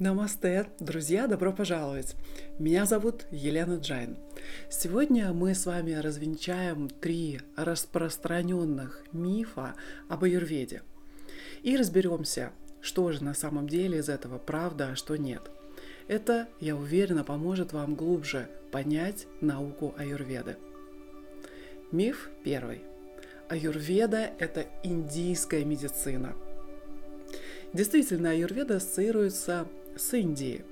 Намасте, 0.00 0.66
друзья, 0.78 1.26
добро 1.26 1.52
пожаловать! 1.52 2.16
Меня 2.58 2.86
зовут 2.86 3.26
Елена 3.30 3.74
Джайн. 3.74 4.16
Сегодня 4.70 5.30
мы 5.34 5.54
с 5.54 5.66
вами 5.66 5.92
развенчаем 5.92 6.88
три 6.88 7.42
распространенных 7.54 9.04
мифа 9.12 9.74
об 10.08 10.24
аюрведе 10.24 10.80
и 11.62 11.76
разберемся, 11.76 12.52
что 12.80 13.12
же 13.12 13.22
на 13.22 13.34
самом 13.34 13.68
деле 13.68 13.98
из 13.98 14.08
этого 14.08 14.38
правда, 14.38 14.92
а 14.92 14.96
что 14.96 15.16
нет. 15.16 15.50
Это, 16.08 16.48
я 16.60 16.76
уверена, 16.76 17.22
поможет 17.22 17.74
вам 17.74 17.94
глубже 17.94 18.48
понять 18.72 19.26
науку 19.42 19.94
аюрведы. 19.98 20.56
Миф 21.92 22.30
первый. 22.42 22.80
Аюрведа– 23.50 24.30
это 24.38 24.64
индийская 24.82 25.62
медицина– 25.62 26.34
Действительно, 27.72 28.30
аюрведа 28.30 28.76
ассоциируется 28.76 29.68
с 29.96 30.14
Индией. 30.14 30.62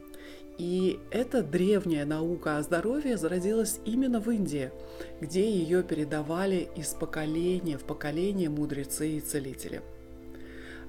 И 0.59 0.99
эта 1.13 1.43
древняя 1.45 2.05
наука 2.05 2.59
о 2.59 2.63
здоровье 2.63 3.17
зародилась 3.17 3.79
именно 3.85 4.21
в 4.21 4.29
Индии, 4.29 4.73
где 5.21 5.49
ее 5.49 5.85
передавали 5.85 6.69
из 6.75 6.89
поколения 6.95 7.79
в 7.79 7.85
поколение 7.85 8.51
мудрецы 8.51 9.09
и 9.17 9.21
целители. 9.21 9.83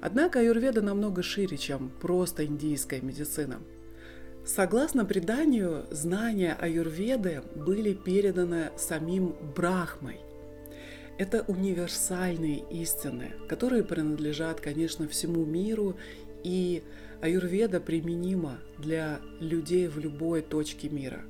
Однако 0.00 0.40
аюрведа 0.40 0.82
намного 0.82 1.22
шире, 1.22 1.56
чем 1.56 1.90
просто 2.00 2.46
индийская 2.46 3.00
медицина. 3.00 3.60
Согласно 4.44 5.04
преданию, 5.04 5.84
знания 5.90 6.56
аюрведы 6.58 7.42
были 7.54 7.92
переданы 7.92 8.70
самим 8.76 9.36
Брахмой. 9.54 10.18
Это 11.18 11.44
универсальные 11.46 12.64
истины, 12.70 13.32
которые 13.46 13.84
принадлежат, 13.84 14.60
конечно, 14.60 15.06
всему 15.06 15.44
миру 15.44 15.96
и 16.44 16.82
аюрведа 17.20 17.80
применима 17.80 18.58
для 18.78 19.20
людей 19.40 19.88
в 19.88 19.98
любой 19.98 20.42
точке 20.42 20.88
мира. 20.88 21.22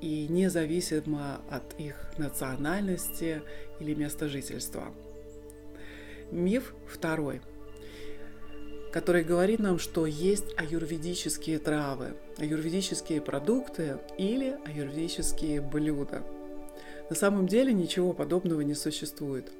И 0.00 0.26
независимо 0.28 1.40
от 1.50 1.78
их 1.78 1.96
национальности 2.18 3.42
или 3.80 3.94
места 3.94 4.28
жительства. 4.28 4.94
Миф 6.30 6.74
второй, 6.86 7.40
который 8.92 9.24
говорит 9.24 9.60
нам, 9.60 9.78
что 9.78 10.06
есть 10.06 10.46
аюрведические 10.56 11.58
травы, 11.58 12.16
аюрведические 12.38 13.20
продукты 13.20 13.98
или 14.18 14.56
аюрведические 14.64 15.60
блюда. 15.60 16.22
На 17.10 17.16
самом 17.16 17.46
деле 17.46 17.72
ничего 17.72 18.12
подобного 18.12 18.60
не 18.60 18.74
существует. 18.74 19.50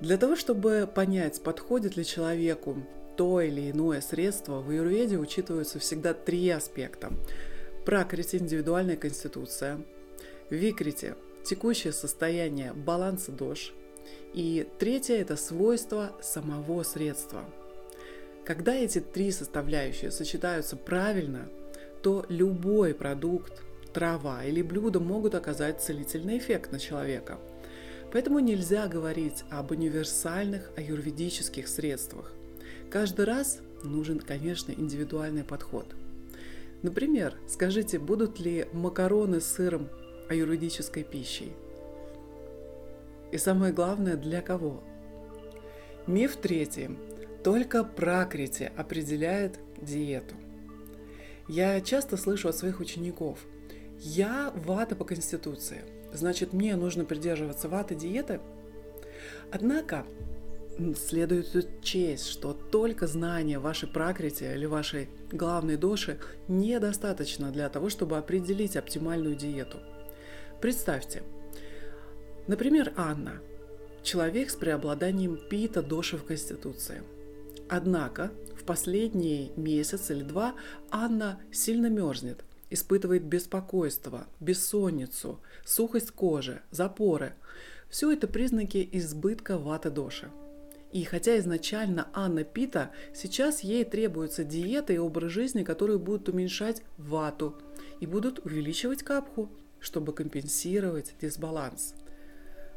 Для 0.00 0.16
того, 0.16 0.36
чтобы 0.36 0.88
понять, 0.92 1.40
подходит 1.42 1.96
ли 1.96 2.04
человеку 2.04 2.82
то 3.18 3.40
или 3.40 3.72
иное 3.72 4.00
средство, 4.00 4.62
в 4.62 4.70
аюрведе 4.70 5.18
учитываются 5.18 5.80
всегда 5.80 6.14
три 6.14 6.48
аспекта. 6.50 7.12
Пракрити– 7.84 8.36
индивидуальная 8.38 8.96
конституция, 8.96 9.80
викрити– 10.50 11.14
текущее 11.44 11.92
состояние 11.92 12.72
баланса 12.72 13.32
дож, 13.32 13.74
и 14.34 14.68
третье– 14.78 15.14
это 15.16 15.36
свойства 15.36 16.12
самого 16.22 16.84
средства. 16.84 17.44
Когда 18.44 18.72
эти 18.72 19.00
три 19.00 19.32
составляющие 19.32 20.12
сочетаются 20.12 20.76
правильно, 20.76 21.48
то 22.02 22.24
любой 22.28 22.94
продукт, 22.94 23.62
трава 23.92 24.44
или 24.44 24.62
блюдо 24.62 25.00
могут 25.00 25.34
оказать 25.34 25.82
целительный 25.82 26.38
эффект 26.38 26.70
на 26.70 26.78
человека. 26.78 27.38
Поэтому 28.12 28.38
нельзя 28.38 28.86
говорить 28.86 29.42
об 29.50 29.72
универсальных 29.72 30.70
аюрведических 30.76 31.66
средствах. 31.66 32.32
Каждый 32.90 33.26
раз 33.26 33.60
нужен, 33.82 34.18
конечно, 34.18 34.72
индивидуальный 34.72 35.44
подход. 35.44 35.94
Например, 36.82 37.34
скажите, 37.46 37.98
будут 37.98 38.40
ли 38.40 38.66
макароны 38.72 39.40
с 39.40 39.46
сыром 39.46 39.88
аюрведической 40.28 41.04
пищей? 41.04 41.52
И 43.30 43.36
самое 43.36 43.72
главное, 43.72 44.16
для 44.16 44.40
кого? 44.40 44.82
Миф 46.06 46.36
третий. 46.36 46.90
Только 47.44 47.84
пракрити 47.84 48.72
определяет 48.76 49.58
диету. 49.80 50.34
Я 51.46 51.80
часто 51.80 52.16
слышу 52.16 52.48
от 52.48 52.56
своих 52.56 52.80
учеников, 52.80 53.38
я 54.00 54.52
вата 54.54 54.94
по 54.94 55.04
конституции, 55.04 55.82
значит 56.12 56.52
мне 56.52 56.76
нужно 56.76 57.04
придерживаться 57.04 57.68
ваты 57.68 57.94
диеты. 57.94 58.40
Однако 59.50 60.04
следует 60.94 61.54
учесть, 61.54 62.26
что 62.26 62.52
только 62.52 63.06
знание 63.06 63.58
вашей 63.58 63.88
пракрити 63.88 64.44
или 64.44 64.66
вашей 64.66 65.08
главной 65.32 65.76
доши 65.76 66.18
недостаточно 66.46 67.50
для 67.50 67.68
того, 67.68 67.88
чтобы 67.88 68.16
определить 68.16 68.76
оптимальную 68.76 69.34
диету. 69.34 69.78
Представьте, 70.60 71.22
например, 72.46 72.92
Анна, 72.96 73.40
человек 74.02 74.50
с 74.50 74.56
преобладанием 74.56 75.38
пита 75.50 75.82
доши 75.82 76.16
в 76.16 76.24
Конституции. 76.24 77.02
Однако 77.68 78.30
в 78.56 78.64
последний 78.64 79.52
месяц 79.56 80.10
или 80.10 80.22
два 80.22 80.54
Анна 80.90 81.40
сильно 81.52 81.88
мерзнет, 81.88 82.44
испытывает 82.70 83.24
беспокойство, 83.24 84.26
бессонницу, 84.40 85.40
сухость 85.64 86.12
кожи, 86.12 86.62
запоры. 86.70 87.34
Все 87.90 88.12
это 88.12 88.26
признаки 88.26 88.88
избытка 88.92 89.58
ваты 89.58 89.90
доши. 89.90 90.30
И 90.92 91.04
хотя 91.04 91.38
изначально 91.38 92.08
Анна 92.14 92.44
Пита, 92.44 92.90
сейчас 93.14 93.60
ей 93.60 93.84
требуется 93.84 94.44
диета 94.44 94.92
и 94.92 94.98
образ 94.98 95.32
жизни, 95.32 95.62
которые 95.62 95.98
будут 95.98 96.28
уменьшать 96.28 96.82
вату 96.96 97.54
и 98.00 98.06
будут 98.06 98.44
увеличивать 98.44 99.02
капху, 99.02 99.50
чтобы 99.80 100.12
компенсировать 100.12 101.14
дисбаланс. 101.20 101.94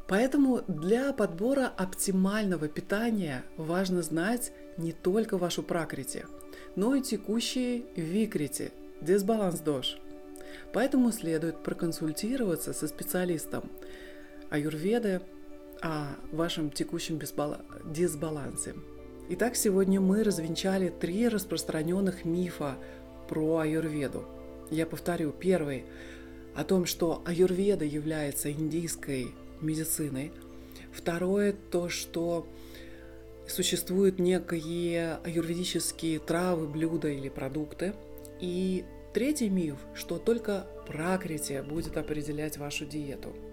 Поэтому 0.08 0.62
для 0.68 1.14
подбора 1.14 1.72
оптимального 1.78 2.68
питания 2.68 3.44
важно 3.56 4.02
знать 4.02 4.52
не 4.78 4.92
только 4.92 5.38
вашу 5.38 5.64
пракрити, 5.64 6.26
но 6.76 6.96
и 6.96 7.02
текущие 7.02 7.86
викрити, 7.96 8.72
дисбаланс 9.00 9.62
дож. 9.62 9.98
Поэтому 10.74 11.14
следует 11.14 11.64
проконсультироваться 11.64 12.74
со 12.74 12.88
специалистом 12.90 13.64
аюрведы, 14.50 15.22
о 15.82 16.16
вашем 16.32 16.70
текущем 16.70 17.20
дисбалансе. 17.20 18.76
Итак, 19.30 19.56
сегодня 19.56 20.00
мы 20.00 20.24
развенчали 20.24 20.90
три 20.90 21.28
распространенных 21.28 22.24
мифа 22.24 22.76
про 23.28 23.60
аюрведу. 23.60 24.26
Я 24.70 24.86
повторю, 24.86 25.32
первый 25.32 25.86
о 26.56 26.64
том, 26.64 26.86
что 26.86 27.24
аюрведа 27.26 27.86
является 27.86 28.52
индийской 28.52 29.28
медициной. 29.60 30.32
Второе 30.92 31.56
то, 31.72 31.90
что 31.90 32.46
существуют 33.48 34.20
некие 34.20 35.20
аюрведические 35.24 36.20
травы, 36.20 36.68
блюда 36.68 37.08
или 37.08 37.30
продукты. 37.30 37.94
И 38.40 38.86
третий 39.14 39.50
миф, 39.50 39.78
что 39.96 40.20
только 40.20 40.68
пракрития 40.88 41.64
будет 41.64 41.98
определять 41.98 42.58
вашу 42.58 42.86
диету– 42.86 43.34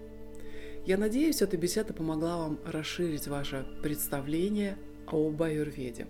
я 0.85 0.97
надеюсь, 0.97 1.41
эта 1.41 1.57
беседа 1.57 1.93
помогла 1.93 2.37
вам 2.37 2.59
расширить 2.65 3.27
ваше 3.27 3.65
представление 3.81 4.77
об 5.07 5.41
аюрведе. 5.41 6.07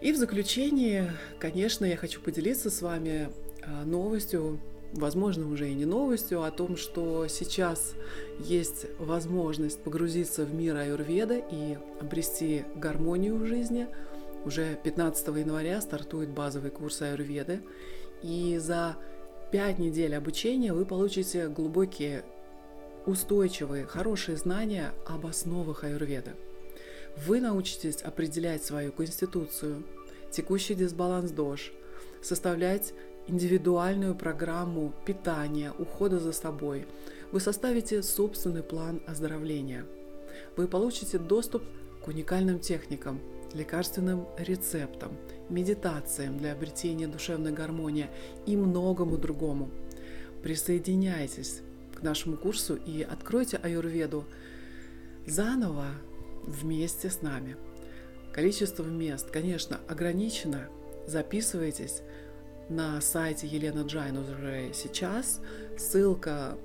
И 0.00 0.12
в 0.12 0.16
заключение, 0.16 1.12
конечно, 1.38 1.84
я 1.84 1.96
хочу 1.96 2.20
поделиться 2.20 2.70
с 2.70 2.82
вами 2.82 3.28
а, 3.62 3.84
новостью, 3.84 4.58
возможно, 4.94 5.48
уже 5.48 5.70
и 5.70 5.74
не 5.74 5.84
новостью, 5.84 6.42
о 6.42 6.50
том, 6.50 6.76
что 6.76 7.28
сейчас 7.28 7.94
есть 8.40 8.86
возможность 8.98 9.80
погрузиться 9.82 10.44
в 10.44 10.52
мир 10.52 10.76
аюрведа 10.76 11.38
и 11.38 11.78
обрести 12.00 12.64
гармонию 12.74 13.36
в 13.36 13.46
жизни. 13.46 13.86
Уже 14.44 14.76
15 14.82 15.28
января 15.28 15.80
стартует 15.80 16.30
базовый 16.30 16.72
курс 16.72 17.00
аюрведы, 17.00 17.60
и 18.24 18.58
за 18.58 18.96
пять 19.52 19.78
недель 19.78 20.16
обучения 20.16 20.72
вы 20.72 20.86
получите 20.86 21.48
глубокие, 21.48 22.24
устойчивые, 23.04 23.84
хорошие 23.84 24.38
знания 24.38 24.94
об 25.06 25.26
основах 25.26 25.84
аюрведа. 25.84 26.32
Вы 27.26 27.42
научитесь 27.42 28.00
определять 28.00 28.64
свою 28.64 28.92
конституцию, 28.92 29.82
текущий 30.30 30.74
дисбаланс 30.74 31.32
дож, 31.32 31.70
составлять 32.22 32.94
индивидуальную 33.26 34.14
программу 34.14 34.94
питания, 35.04 35.74
ухода 35.78 36.18
за 36.18 36.32
собой. 36.32 36.86
Вы 37.30 37.38
составите 37.38 38.02
собственный 38.02 38.62
план 38.62 39.02
оздоровления. 39.06 39.84
Вы 40.56 40.66
получите 40.66 41.18
доступ 41.18 41.62
к 42.02 42.08
уникальным 42.08 42.58
техникам, 42.58 43.20
лекарственным 43.54 44.26
рецептам, 44.38 45.16
медитациям 45.48 46.38
для 46.38 46.52
обретения 46.52 47.06
душевной 47.06 47.52
гармонии 47.52 48.08
и 48.46 48.56
многому 48.56 49.18
другому. 49.18 49.70
Присоединяйтесь 50.42 51.62
к 51.94 52.02
нашему 52.02 52.36
курсу 52.36 52.74
и 52.74 53.02
откройте 53.02 53.58
аюрведу 53.58 54.24
заново 55.26 55.86
вместе 56.42 57.10
с 57.10 57.22
нами. 57.22 57.56
Количество 58.32 58.84
мест, 58.84 59.30
конечно, 59.30 59.78
ограничено. 59.88 60.68
Записывайтесь 61.06 62.02
на 62.68 63.00
сайте 63.00 63.46
Елена 63.46 63.82
Джайн 63.82 64.16
уже 64.16 64.70
сейчас. 64.72 65.40
Ссылка 65.76 66.56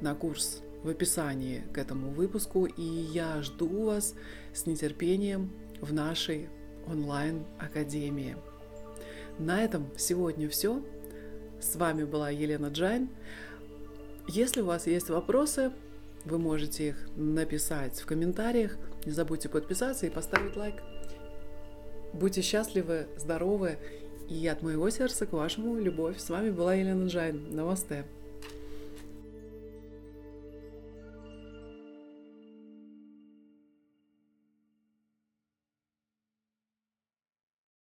на 0.00 0.14
курс 0.14 0.62
в 0.82 0.88
описании 0.88 1.64
к 1.72 1.78
этому 1.78 2.10
выпуску. 2.10 2.66
И 2.66 2.82
я 2.82 3.42
жду 3.42 3.84
вас 3.84 4.14
с 4.52 4.66
нетерпением 4.66 5.50
в 5.80 5.92
нашей 5.92 6.48
онлайн-академии. 6.86 8.36
На 9.38 9.62
этом 9.62 9.90
сегодня 9.96 10.48
все. 10.48 10.82
С 11.60 11.76
вами 11.76 12.04
была 12.04 12.30
Елена 12.30 12.68
Джайн. 12.68 13.08
Если 14.28 14.60
у 14.60 14.66
вас 14.66 14.86
есть 14.86 15.08
вопросы, 15.08 15.72
вы 16.24 16.38
можете 16.38 16.88
их 16.88 17.08
написать 17.16 17.98
в 18.00 18.06
комментариях. 18.06 18.76
Не 19.04 19.12
забудьте 19.12 19.48
подписаться 19.48 20.06
и 20.06 20.10
поставить 20.10 20.56
лайк. 20.56 20.82
Будьте 22.12 22.42
счастливы, 22.42 23.06
здоровы 23.16 23.78
и 24.28 24.46
от 24.48 24.62
моего 24.62 24.90
сердца 24.90 25.26
к 25.26 25.32
вашему 25.32 25.76
любовь. 25.76 26.18
С 26.18 26.30
вами 26.30 26.50
была 26.50 26.74
Елена 26.74 27.06
Джайн. 27.06 27.54
Намасте. 27.54 28.04